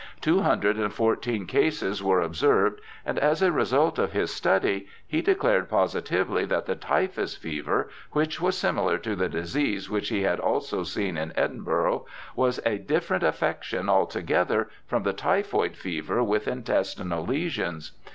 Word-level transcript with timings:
Two 0.19 0.39
hundred 0.41 0.77
and 0.77 0.91
fourteen 0.91 1.45
cases 1.45 2.01
were 2.01 2.21
observed, 2.21 2.81
and 3.05 3.19
as 3.19 3.43
a 3.43 3.51
result 3.51 3.99
of 3.99 4.13
his 4.13 4.33
study 4.33 4.87
he 5.05 5.21
declared 5.21 5.69
positively 5.69 6.43
that 6.43 6.65
the 6.65 6.73
typhus 6.73 7.35
fever, 7.35 7.87
which 8.11 8.41
was 8.41 8.57
similar 8.57 8.97
to 8.97 9.15
the 9.15 9.29
disease 9.29 9.91
which 9.91 10.09
he 10.09 10.23
had 10.23 10.39
also 10.39 10.81
seen 10.81 11.17
in 11.17 11.31
Edinburgh, 11.35 12.07
was 12.35 12.59
a 12.65 12.79
different 12.79 13.21
affection 13.21 13.89
altogether 13.89 14.71
from 14.87 15.03
the 15.03 15.13
typhoid 15.13 15.75
fever 15.75 16.23
with 16.23 16.47
intestinal 16.47 17.23
lesions. 17.23 17.91